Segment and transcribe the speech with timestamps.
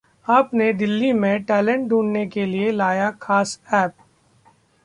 [0.27, 3.93] आप ने दिल्ली में टैलेंट ढूंढने के लिए लाया खास ऐप